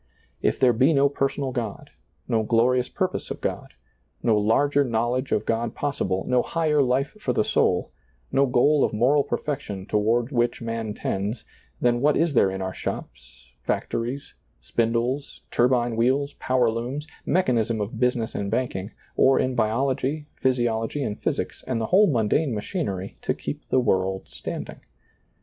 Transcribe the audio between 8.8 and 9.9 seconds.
of moral perfection